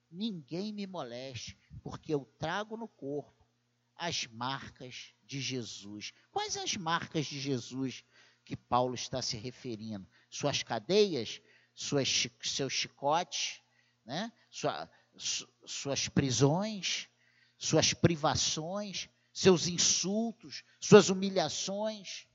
ninguém 0.09 0.73
me 0.73 0.87
moleste, 0.87 1.55
porque 1.83 2.11
eu 2.11 2.25
trago 2.39 2.75
no 2.75 2.87
corpo 2.87 3.47
as 3.95 4.25
marcas 4.25 5.13
de 5.23 5.39
Jesus. 5.39 6.11
Quais 6.31 6.57
as 6.57 6.75
marcas 6.75 7.27
de 7.27 7.39
Jesus 7.39 8.03
que 8.47 8.55
Paulo 8.55 8.95
está 8.95 9.21
se 9.21 9.35
referindo? 9.35 10.07
Suas 10.29 10.63
cadeias, 10.63 11.41
suas, 11.75 12.29
seus 12.41 12.71
chicotes, 12.71 13.61
né? 14.05 14.31
Sua, 14.49 14.89
su, 15.17 15.45
suas 15.65 16.07
prisões, 16.07 17.09
suas 17.57 17.93
privações, 17.93 19.09
seus 19.33 19.67
insultos, 19.67 20.63
suas 20.79 21.09
humilhações. 21.09 22.25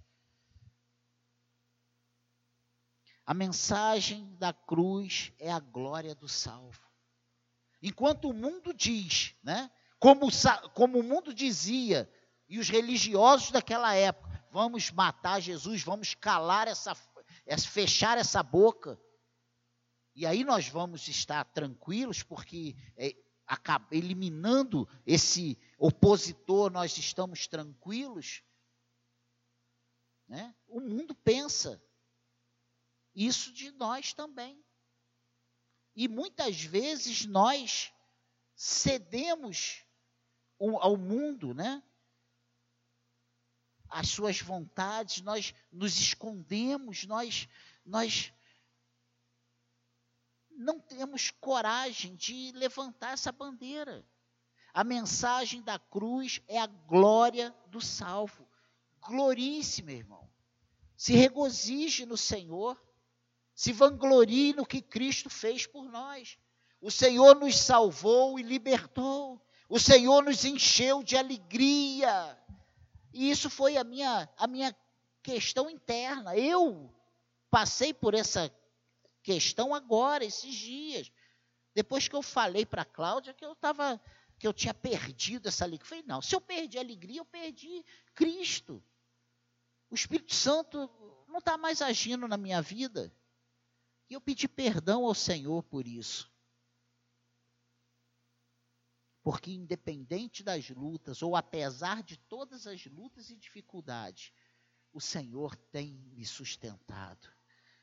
A 3.25 3.33
mensagem 3.33 4.37
da 4.37 4.53
cruz 4.53 5.33
é 5.39 5.51
a 5.51 5.61
glória 5.61 6.15
do 6.15 6.29
salvo. 6.29 6.83
Enquanto 7.81 8.29
o 8.29 8.35
mundo 8.35 8.75
diz, 8.75 9.35
né, 9.43 9.71
como, 9.99 10.29
como 10.75 10.99
o 10.99 11.03
mundo 11.03 11.33
dizia, 11.33 12.13
e 12.47 12.59
os 12.59 12.69
religiosos 12.69 13.51
daquela 13.51 13.95
época, 13.95 14.22
vamos 14.53 14.91
matar 14.91 15.41
Jesus, 15.41 15.83
vamos 15.83 16.15
calar 16.15 16.69
essa, 16.69 16.95
fechar 17.67 18.19
essa 18.19 18.43
boca. 18.43 19.01
E 20.15 20.27
aí 20.27 20.45
nós 20.45 20.69
vamos 20.69 21.09
estar 21.09 21.43
tranquilos, 21.47 22.23
porque 22.23 22.77
é, 22.99 23.17
eliminando 23.91 24.87
esse 25.07 25.59
opositor, 25.79 26.71
nós 26.71 26.99
estamos 26.99 27.47
tranquilos. 27.47 28.43
Né? 30.29 30.55
O 30.69 30.81
mundo 30.81 31.15
pensa 31.15 31.83
isso 33.15 33.55
de 33.55 33.71
nós 33.71 34.13
também. 34.13 34.63
E 35.97 36.07
muitas 36.09 36.63
vezes 36.63 37.25
nós 37.25 37.91
cedemos 38.55 39.87
ao 40.59 40.97
mundo, 40.99 41.55
né? 41.55 41.83
As 43.95 44.09
suas 44.09 44.41
vontades, 44.41 45.21
nós 45.21 45.55
nos 45.71 45.99
escondemos, 45.99 47.05
nós 47.05 47.47
nós 47.85 48.33
não 50.51 50.81
temos 50.81 51.31
coragem 51.31 52.15
de 52.15 52.53
levantar 52.53 53.13
essa 53.13 53.33
bandeira. 53.33 54.07
A 54.73 54.83
mensagem 54.83 55.63
da 55.63 55.79
cruz 55.79 56.41
é 56.49 56.59
a 56.59 56.67
glória 56.67 57.55
do 57.67 57.81
salvo. 57.81 58.49
Glorie-se, 59.01 59.83
meu 59.83 59.97
irmão. 59.97 60.31
Se 60.97 61.13
regozije 61.13 62.07
no 62.07 62.17
Senhor. 62.17 62.81
Se 63.55 63.73
vanglorie 63.73 64.55
no 64.55 64.65
que 64.65 64.81
Cristo 64.81 65.29
fez 65.29 65.67
por 65.67 65.91
nós. 65.91 66.39
O 66.81 66.91
Senhor 66.91 67.35
nos 67.35 67.59
salvou 67.59 68.39
e 68.39 68.43
libertou. 68.43 69.45
O 69.69 69.79
Senhor 69.79 70.23
nos 70.23 70.45
encheu 70.45 71.03
de 71.03 71.17
alegria. 71.17 72.39
E 73.13 73.31
isso 73.31 73.51
foi 73.51 73.77
a 73.77 73.85
minha, 73.85 74.29
a 74.37 74.47
minha 74.47 74.75
questão 75.23 75.69
interna. 75.69 76.37
Eu 76.37 76.93
passei 77.51 77.93
por 77.93 78.15
essa 78.15 78.51
questão 79.23 79.75
agora, 79.75 80.25
esses 80.25 80.55
dias. 80.55 81.13
Depois 81.75 82.09
que 82.09 82.17
eu 82.17 82.23
falei 82.23 82.65
para 82.65 82.83
a 82.83 82.87
Cláudia 82.87 83.35
que 83.35 83.45
eu 83.45 83.53
estava, 83.53 84.01
que 84.39 84.47
eu 84.47 84.53
tinha 84.53 84.73
perdido 84.73 85.49
essa 85.49 85.65
alegria. 85.65 85.85
Eu 85.85 85.89
falei, 85.89 86.05
não, 86.07 86.23
se 86.23 86.35
eu 86.35 86.41
perdi 86.41 86.79
a 86.79 86.81
alegria, 86.81 87.21
eu 87.21 87.25
perdi 87.25 87.85
Cristo. 88.15 88.83
O 89.91 89.95
Espírito 89.95 90.35
Santo 90.35 90.91
não 91.29 91.39
está 91.39 91.59
mais 91.59 91.83
agindo 91.83 92.27
na 92.27 92.39
minha 92.39 92.63
vida. 92.63 93.15
E 94.09 94.15
eu 94.15 94.21
pedi 94.21 94.49
perdão 94.49 95.05
ao 95.05 95.15
Senhor 95.15 95.63
por 95.65 95.87
isso. 95.87 96.32
Porque, 99.23 99.53
independente 99.53 100.43
das 100.43 100.69
lutas, 100.71 101.23
ou 101.23 101.37
apesar 101.37 102.03
de 102.03 102.17
todas 102.17 102.67
as 102.67 102.85
lutas 102.87 103.31
e 103.31 103.37
dificuldades, 103.37 104.33
o 104.93 105.01
Senhor 105.01 105.55
tem 105.57 105.95
me 106.13 106.25
sustentado. 106.27 107.29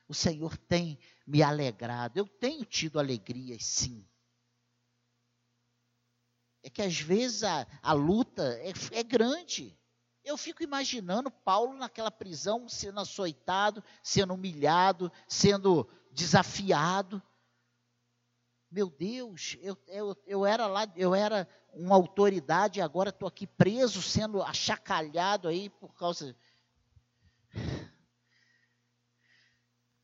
O 0.08 0.14
Senhor 0.14 0.58
tem 0.58 1.00
me 1.26 1.42
alegrado. 1.42 2.18
Eu 2.18 2.28
tenho 2.28 2.66
tido 2.66 3.00
alegrias, 3.00 3.64
sim. 3.64 4.06
É 6.62 6.70
que 6.70 6.82
às 6.82 7.00
vezes 7.00 7.44
a, 7.44 7.66
a 7.82 7.94
luta 7.94 8.44
é, 8.60 9.00
é 9.00 9.04
grande. 9.04 9.78
Eu 10.24 10.36
fico 10.38 10.62
imaginando 10.62 11.32
Paulo 11.32 11.74
naquela 11.78 12.12
prisão 12.12 12.68
sendo 12.68 13.00
açoitado, 13.00 13.84
sendo 14.04 14.34
humilhado, 14.34 15.12
sendo 15.28 15.90
desafiado. 16.12 17.22
Meu 18.72 18.88
Deus, 18.88 19.58
eu, 19.62 19.76
eu, 19.88 20.16
eu 20.28 20.46
era 20.46 20.68
lá, 20.68 20.88
eu 20.96 21.16
era 21.16 21.48
uma 21.74 21.96
autoridade, 21.96 22.82
agora 22.82 23.10
estou 23.10 23.28
aqui 23.28 23.48
preso, 23.48 24.00
sendo 24.00 24.44
achacalhado 24.44 25.48
aí 25.48 25.70
por 25.72 25.96
causa. 25.96 26.36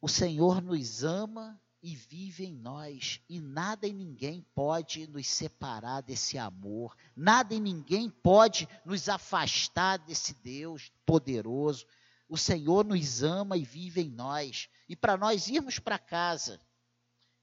O 0.01 0.07
Senhor 0.07 0.63
nos 0.63 1.03
ama 1.03 1.61
e 1.81 1.95
vive 1.95 2.45
em 2.45 2.53
nós, 2.53 3.21
e 3.29 3.39
nada 3.39 3.85
e 3.85 3.93
ninguém 3.93 4.43
pode 4.55 5.05
nos 5.05 5.27
separar 5.27 6.01
desse 6.01 6.35
amor, 6.35 6.97
nada 7.15 7.53
e 7.53 7.59
ninguém 7.59 8.09
pode 8.09 8.67
nos 8.83 9.07
afastar 9.07 9.99
desse 9.99 10.33
Deus 10.33 10.91
poderoso. 11.05 11.85
O 12.27 12.35
Senhor 12.35 12.83
nos 12.83 13.21
ama 13.21 13.55
e 13.55 13.63
vive 13.63 14.01
em 14.01 14.09
nós, 14.09 14.67
e 14.89 14.95
para 14.95 15.15
nós 15.15 15.47
irmos 15.47 15.77
para 15.77 15.99
casa 15.99 16.59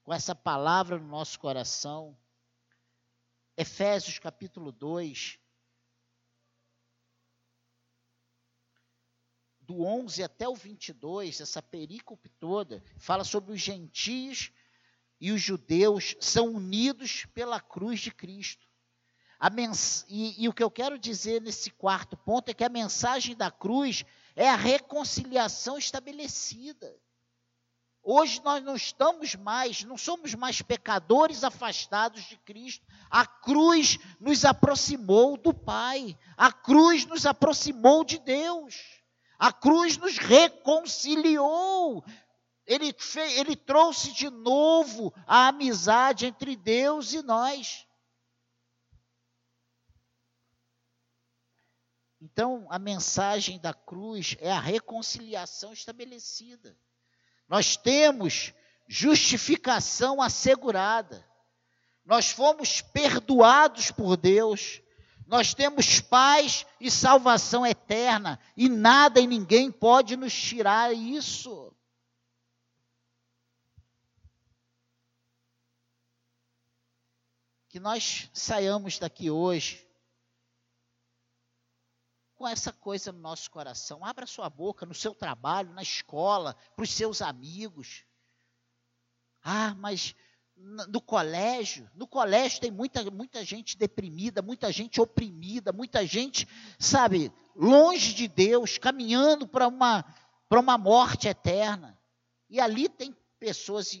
com 0.03 0.13
essa 0.13 0.35
palavra 0.35 0.99
no 0.99 1.07
nosso 1.07 1.39
coração, 1.39 2.17
Efésios 3.55 4.19
capítulo 4.19 4.71
2, 4.71 5.39
do 9.61 9.81
11 9.81 10.23
até 10.23 10.47
o 10.47 10.55
22, 10.55 11.39
essa 11.39 11.61
perícope 11.61 12.27
toda, 12.29 12.83
fala 12.97 13.23
sobre 13.23 13.53
os 13.53 13.61
gentios 13.61 14.51
e 15.21 15.31
os 15.31 15.41
judeus 15.41 16.15
são 16.19 16.53
unidos 16.53 17.25
pela 17.33 17.61
cruz 17.61 18.01
de 18.01 18.11
Cristo. 18.11 18.67
Mens... 19.53 20.05
E, 20.09 20.43
e, 20.43 20.49
o 20.49 20.53
que 20.53 20.63
eu 20.63 20.71
quero 20.71 20.97
dizer 20.97 21.41
nesse 21.41 21.69
quarto 21.69 22.17
ponto 22.17 22.49
é 22.49 22.53
que 22.53 22.63
a 22.63 22.69
mensagem 22.69 23.35
da 23.35 23.51
cruz 23.51 24.05
é 24.35 24.49
a 24.49 24.55
reconciliação 24.55 25.77
estabelecida. 25.77 26.97
Hoje 28.05 28.41
nós 28.43 28.61
não 28.61 28.75
estamos 28.75 29.33
mais, 29.33 29.85
não 29.85 29.97
somos 29.97 30.35
mais 30.35 30.61
pecadores 30.61 31.41
afastados 31.41 32.23
de 32.23 32.35
Cristo. 32.35 32.85
A 33.09 33.25
cruz 33.25 33.97
nos 34.19 34.43
aproximou 34.43 35.37
do 35.37 35.53
Pai. 35.53 36.17
A 36.35 36.51
cruz 36.51 37.05
nos 37.05 37.25
aproximou 37.25 38.03
de 38.03 38.19
Deus. 38.19 38.75
A 39.39 39.53
cruz 39.53 39.97
nos 39.97 40.17
reconciliou. 40.17 42.03
Ele, 42.65 42.93
fez, 42.93 43.37
ele 43.37 43.55
trouxe 43.55 44.11
de 44.11 44.29
novo 44.29 45.13
a 45.25 45.47
amizade 45.47 46.25
entre 46.25 46.57
Deus 46.57 47.13
e 47.13 47.21
nós. 47.21 47.87
Então, 52.19 52.67
a 52.69 52.77
mensagem 52.77 53.59
da 53.59 53.73
cruz 53.73 54.35
é 54.39 54.51
a 54.51 54.59
reconciliação 54.59 55.71
estabelecida. 55.71 56.77
Nós 57.47 57.75
temos 57.75 58.53
justificação 58.87 60.21
assegurada. 60.21 61.27
Nós 62.05 62.31
fomos 62.31 62.81
perdoados 62.81 63.91
por 63.91 64.17
Deus. 64.17 64.81
Nós 65.25 65.53
temos 65.53 65.99
paz 65.99 66.65
e 66.79 66.91
salvação 66.91 67.65
eterna. 67.65 68.39
E 68.55 68.67
nada 68.69 69.19
e 69.19 69.27
ninguém 69.27 69.71
pode 69.71 70.15
nos 70.15 70.33
tirar 70.33 70.93
isso. 70.93 71.73
Que 77.69 77.79
nós 77.79 78.29
saiamos 78.33 78.99
daqui 78.99 79.31
hoje 79.31 79.82
com 82.43 82.47
essa 82.49 82.73
coisa 82.73 83.09
no 83.09 83.19
nosso 83.19 83.49
coração. 83.49 84.03
Abra 84.03 84.27
sua 84.27 84.49
boca 84.49 84.85
no 84.85 84.93
seu 84.93 85.15
trabalho, 85.15 85.71
na 85.71 85.81
escola, 85.81 86.53
para 86.75 86.83
os 86.83 86.91
seus 86.91 87.21
amigos. 87.21 88.03
Ah, 89.41 89.73
mas 89.75 90.13
no 90.89 90.99
colégio, 90.99 91.89
no 91.95 92.05
colégio 92.05 92.59
tem 92.59 92.69
muita, 92.69 93.09
muita 93.09 93.45
gente 93.45 93.77
deprimida, 93.77 94.41
muita 94.41 94.73
gente 94.73 94.99
oprimida, 94.99 95.71
muita 95.71 96.05
gente, 96.05 96.45
sabe, 96.77 97.31
longe 97.55 98.13
de 98.13 98.27
Deus, 98.27 98.77
caminhando 98.77 99.47
para 99.47 99.65
uma, 99.65 100.03
para 100.49 100.59
uma 100.59 100.77
morte 100.77 101.29
eterna. 101.29 101.97
E 102.49 102.59
ali 102.59 102.89
tem 102.89 103.15
pessoas 103.39 103.93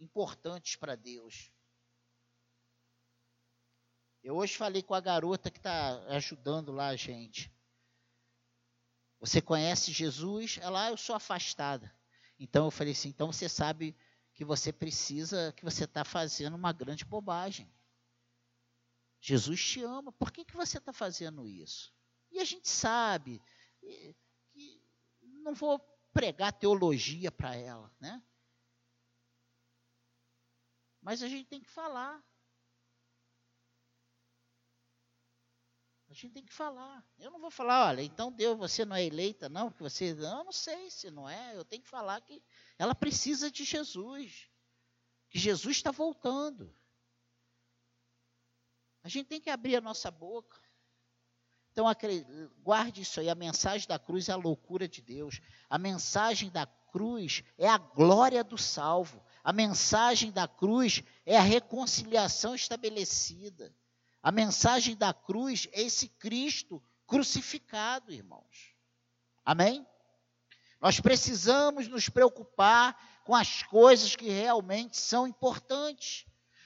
importantes 0.00 0.74
para 0.74 0.96
Deus. 0.96 1.48
Eu 4.20 4.34
hoje 4.34 4.56
falei 4.56 4.82
com 4.82 4.94
a 4.94 5.00
garota 5.00 5.48
que 5.48 5.58
está 5.58 6.02
ajudando 6.08 6.72
lá 6.72 6.88
a 6.88 6.96
gente. 6.96 7.53
Você 9.24 9.40
conhece 9.40 9.90
Jesus? 9.90 10.58
Ela, 10.60 10.84
ah, 10.84 10.90
eu 10.90 10.98
sou 10.98 11.16
afastada. 11.16 11.90
Então 12.38 12.66
eu 12.66 12.70
falei 12.70 12.92
assim, 12.92 13.08
então 13.08 13.32
você 13.32 13.48
sabe 13.48 13.96
que 14.34 14.44
você 14.44 14.70
precisa, 14.70 15.50
que 15.56 15.64
você 15.64 15.84
está 15.84 16.04
fazendo 16.04 16.56
uma 16.56 16.74
grande 16.74 17.06
bobagem. 17.06 17.72
Jesus 19.18 19.64
te 19.64 19.82
ama, 19.82 20.12
por 20.12 20.30
que, 20.30 20.44
que 20.44 20.54
você 20.54 20.76
está 20.76 20.92
fazendo 20.92 21.48
isso? 21.48 21.90
E 22.30 22.38
a 22.38 22.44
gente 22.44 22.68
sabe 22.68 23.40
que 23.80 24.14
não 25.22 25.54
vou 25.54 25.78
pregar 26.12 26.52
teologia 26.52 27.32
para 27.32 27.56
ela, 27.56 27.90
né? 27.98 28.22
Mas 31.00 31.22
a 31.22 31.28
gente 31.28 31.48
tem 31.48 31.62
que 31.62 31.70
falar. 31.70 32.22
A 36.14 36.16
gente 36.16 36.28
tem 36.28 36.44
que 36.44 36.52
falar. 36.52 37.04
Eu 37.18 37.28
não 37.32 37.40
vou 37.40 37.50
falar, 37.50 37.88
olha, 37.88 38.00
então 38.00 38.30
Deus, 38.30 38.56
você 38.56 38.84
não 38.84 38.94
é 38.94 39.04
eleita, 39.04 39.48
não, 39.48 39.68
porque 39.68 39.82
você. 39.82 40.14
Não, 40.14 40.38
eu 40.38 40.44
não 40.44 40.52
sei 40.52 40.88
se 40.88 41.10
não 41.10 41.28
é. 41.28 41.56
Eu 41.56 41.64
tenho 41.64 41.82
que 41.82 41.88
falar 41.88 42.20
que 42.20 42.40
ela 42.78 42.94
precisa 42.94 43.50
de 43.50 43.64
Jesus. 43.64 44.48
Que 45.28 45.40
Jesus 45.40 45.76
está 45.76 45.90
voltando. 45.90 46.72
A 49.02 49.08
gente 49.08 49.26
tem 49.26 49.40
que 49.40 49.50
abrir 49.50 49.74
a 49.74 49.80
nossa 49.80 50.08
boca. 50.08 50.56
Então, 51.72 51.84
guarde 52.62 53.02
isso 53.02 53.18
aí. 53.18 53.28
A 53.28 53.34
mensagem 53.34 53.88
da 53.88 53.98
cruz 53.98 54.28
é 54.28 54.32
a 54.32 54.36
loucura 54.36 54.86
de 54.86 55.02
Deus. 55.02 55.40
A 55.68 55.78
mensagem 55.78 56.48
da 56.48 56.64
cruz 56.92 57.42
é 57.58 57.68
a 57.68 57.76
glória 57.76 58.44
do 58.44 58.56
salvo. 58.56 59.20
A 59.42 59.52
mensagem 59.52 60.30
da 60.30 60.46
cruz 60.46 61.02
é 61.26 61.36
a 61.36 61.42
reconciliação 61.42 62.54
estabelecida. 62.54 63.74
A 64.24 64.32
mensagem 64.32 64.96
da 64.96 65.12
cruz 65.12 65.68
é 65.70 65.82
esse 65.82 66.08
Cristo 66.08 66.82
crucificado, 67.06 68.10
irmãos. 68.10 68.74
Amém? 69.44 69.86
Nós 70.80 70.98
precisamos 70.98 71.88
nos 71.88 72.08
preocupar 72.08 72.98
com 73.26 73.34
as 73.34 73.62
coisas 73.64 74.16
que 74.16 74.30
realmente 74.30 74.96
são 74.96 75.26
importantes 75.26 76.24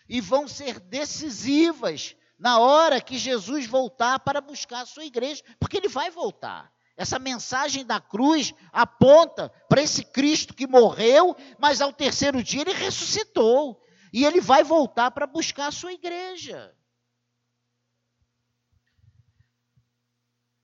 e 0.09 0.21
vão 0.21 0.47
ser 0.47 0.79
decisivas 0.79 2.15
na 2.39 2.61
hora 2.61 3.01
que 3.01 3.19
Jesus 3.19 3.67
voltar 3.67 4.21
para 4.21 4.41
buscar 4.41 4.83
a 4.83 4.87
sua 4.87 5.05
igreja, 5.05 5.43
porque 5.59 5.79
ele 5.79 5.89
vai 5.89 6.13
voltar. 6.13 6.73
Essa 6.97 7.19
mensagem 7.19 7.85
da 7.85 8.01
cruz 8.01 8.55
aponta 8.73 9.49
para 9.69 9.83
esse 9.83 10.05
Cristo 10.05 10.55
que 10.55 10.69
morreu, 10.69 11.35
mas 11.59 11.81
ao 11.81 11.93
terceiro 11.93 12.41
dia 12.41 12.61
ele 12.61 12.73
ressuscitou. 12.73 13.85
E 14.13 14.25
ele 14.25 14.41
vai 14.41 14.63
voltar 14.63 15.11
para 15.11 15.27
buscar 15.27 15.67
a 15.67 15.73
sua 15.73 15.93
igreja. 15.93 16.73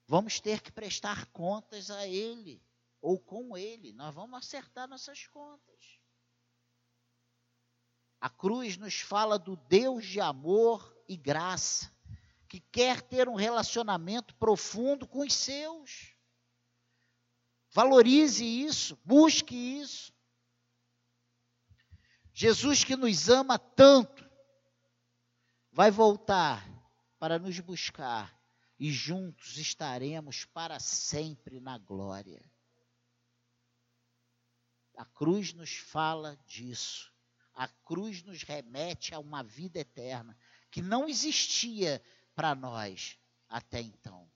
Vamos 0.06 0.38
ter 0.38 0.60
que 0.60 0.70
prestar 0.70 1.26
contas 1.26 1.90
a 1.90 2.06
Ele, 2.06 2.62
ou 3.00 3.18
com 3.18 3.56
Ele. 3.56 3.92
Nós 3.92 4.14
vamos 4.14 4.38
acertar 4.38 4.86
nossas 4.86 5.26
contas. 5.26 5.98
A 8.20 8.28
cruz 8.28 8.76
nos 8.76 9.00
fala 9.00 9.38
do 9.38 9.56
Deus 9.56 10.04
de 10.06 10.20
amor 10.20 10.94
e 11.08 11.16
graça, 11.16 11.92
que 12.48 12.60
quer 12.60 13.02
ter 13.02 13.28
um 13.28 13.34
relacionamento 13.34 14.34
profundo 14.36 15.06
com 15.06 15.20
os 15.20 15.34
seus. 15.34 16.14
Valorize 17.70 18.44
isso, 18.44 18.98
busque 19.04 19.54
isso. 19.54 20.12
Jesus 22.32 22.84
que 22.84 22.96
nos 22.96 23.28
ama 23.28 23.58
tanto, 23.58 24.28
vai 25.72 25.90
voltar 25.90 26.66
para 27.18 27.38
nos 27.38 27.58
buscar 27.60 28.43
e 28.78 28.90
juntos 28.90 29.56
estaremos 29.56 30.44
para 30.44 30.80
sempre 30.80 31.60
na 31.60 31.78
glória. 31.78 32.42
A 34.96 35.04
cruz 35.04 35.52
nos 35.52 35.76
fala 35.76 36.36
disso. 36.46 37.12
A 37.54 37.68
cruz 37.68 38.22
nos 38.22 38.42
remete 38.42 39.14
a 39.14 39.18
uma 39.18 39.42
vida 39.42 39.78
eterna 39.78 40.36
que 40.70 40.82
não 40.82 41.08
existia 41.08 42.02
para 42.34 42.54
nós 42.54 43.18
até 43.48 43.80
então. 43.80 44.28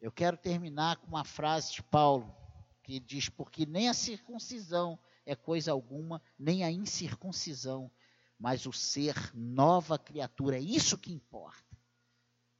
Eu 0.00 0.12
quero 0.12 0.36
terminar 0.36 0.96
com 0.98 1.06
uma 1.08 1.24
frase 1.24 1.72
de 1.72 1.82
Paulo, 1.82 2.34
que 2.82 3.00
diz: 3.00 3.28
Porque 3.28 3.66
nem 3.66 3.88
a 3.88 3.94
circuncisão 3.94 4.98
é 5.26 5.34
coisa 5.34 5.72
alguma, 5.72 6.22
nem 6.38 6.62
a 6.64 6.70
incircuncisão, 6.70 7.90
mas 8.38 8.66
o 8.66 8.72
ser 8.72 9.14
nova 9.34 9.98
criatura, 9.98 10.56
é 10.56 10.60
isso 10.60 10.96
que 10.96 11.12
importa. 11.12 11.76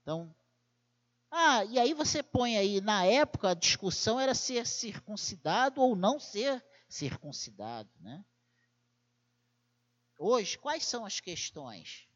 Então, 0.02 0.34
ah, 1.30 1.64
e 1.64 1.78
aí 1.78 1.92
você 1.92 2.22
põe 2.22 2.56
aí, 2.56 2.80
na 2.80 3.04
época 3.04 3.50
a 3.50 3.54
discussão 3.54 4.18
era 4.18 4.34
ser 4.34 4.66
circuncidado 4.66 5.80
ou 5.80 5.94
não 5.94 6.18
ser 6.18 6.64
circuncidado, 6.88 7.90
né? 8.00 8.24
Hoje, 10.18 10.58
quais 10.58 10.84
são 10.84 11.04
as 11.04 11.20
questões? 11.20 12.08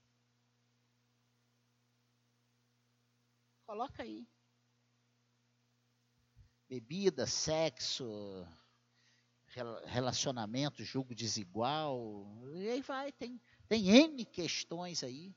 Coloca 3.66 4.02
aí. 4.02 4.26
Bebida, 6.68 7.26
sexo, 7.26 8.04
relacionamento, 9.84 10.84
julgo 10.84 11.14
desigual, 11.14 12.26
e 12.54 12.68
aí 12.70 12.80
vai, 12.80 13.12
tem, 13.12 13.40
tem 13.68 13.88
N 13.88 14.24
questões 14.24 15.02
aí. 15.02 15.34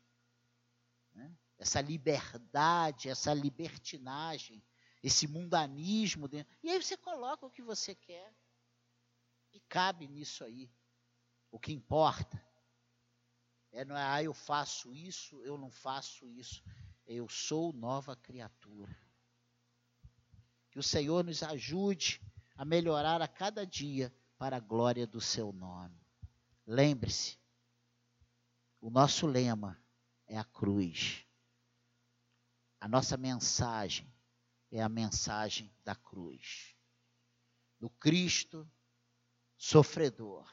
Né? 1.13 1.35
Essa 1.57 1.81
liberdade, 1.81 3.09
essa 3.09 3.33
libertinagem, 3.33 4.63
esse 5.03 5.27
mundanismo. 5.27 6.27
Dentro. 6.27 6.53
E 6.63 6.69
aí 6.69 6.81
você 6.81 6.97
coloca 6.97 7.45
o 7.45 7.51
que 7.51 7.61
você 7.61 7.95
quer. 7.95 8.33
E 9.53 9.59
cabe 9.61 10.07
nisso 10.07 10.43
aí. 10.43 10.69
O 11.51 11.59
que 11.59 11.71
importa 11.71 12.43
é 13.71 13.83
não 13.83 13.95
é, 13.95 14.03
ah, 14.03 14.23
eu 14.23 14.33
faço 14.33 14.93
isso, 14.93 15.41
eu 15.43 15.57
não 15.57 15.69
faço 15.69 16.27
isso. 16.27 16.63
Eu 17.05 17.27
sou 17.27 17.73
nova 17.73 18.15
criatura. 18.15 18.97
Que 20.71 20.79
o 20.79 20.83
Senhor 20.83 21.23
nos 21.23 21.43
ajude 21.43 22.21
a 22.55 22.63
melhorar 22.63 23.21
a 23.21 23.27
cada 23.27 23.65
dia 23.65 24.15
para 24.37 24.57
a 24.57 24.59
glória 24.59 25.05
do 25.05 25.19
seu 25.19 25.51
nome. 25.51 25.99
Lembre-se, 26.65 27.37
o 28.79 28.89
nosso 28.89 29.27
lema 29.27 29.81
é 30.27 30.37
a 30.37 30.43
cruz. 30.43 31.25
A 32.79 32.87
nossa 32.87 33.17
mensagem 33.17 34.11
é 34.71 34.81
a 34.81 34.89
mensagem 34.89 35.73
da 35.83 35.95
cruz. 35.95 36.75
Do 37.79 37.89
Cristo 37.89 38.69
sofredor. 39.57 40.49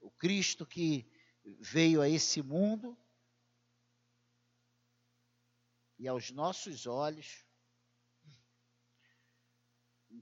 O 0.00 0.10
Cristo 0.10 0.66
que 0.66 1.10
veio 1.60 2.00
a 2.00 2.08
esse 2.08 2.42
mundo 2.42 2.96
e 5.98 6.08
aos 6.08 6.30
nossos 6.30 6.86
olhos 6.86 7.44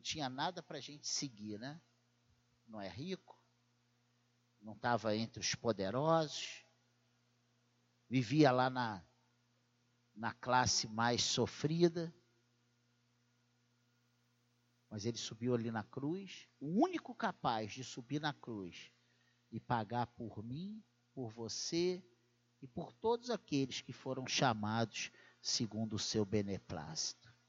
não 0.01 0.03
tinha 0.03 0.31
nada 0.31 0.63
para 0.63 0.79
a 0.79 0.81
gente 0.81 1.07
seguir, 1.07 1.59
né? 1.59 1.79
Não 2.67 2.81
é 2.81 2.89
rico, 2.89 3.39
não 4.59 4.73
estava 4.73 5.15
entre 5.15 5.41
os 5.41 5.55
poderosos, 5.55 6.65
vivia 8.09 8.51
lá 8.51 8.71
na, 8.71 9.05
na 10.15 10.33
classe 10.33 10.89
mais 10.89 11.23
sofrida, 11.23 12.15
mas 14.89 15.05
ele 15.05 15.19
subiu 15.19 15.55
ali 15.55 15.71
na 15.71 15.85
cruz, 15.85 16.49
o 16.59 16.83
único 16.83 17.15
capaz 17.15 17.71
de 17.71 17.85
subir 17.85 18.23
na 18.23 18.33
cruz 18.33 18.91
e 19.53 19.61
pagar 19.61 20.07
por 20.07 20.43
mim, 20.43 20.83
por 21.13 21.31
você 21.31 22.03
e 22.63 22.67
por 22.67 22.91
todos 22.95 23.29
aqueles 23.29 23.83
que 23.83 23.93
foram 23.93 24.27
chamados 24.27 25.13
segundo 25.43 25.97
o 25.97 25.99
seu 25.99 26.25
beneplácito. 26.25 27.20